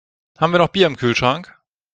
[0.39, 1.55] Haben wir noch Bier im Kühlschrank?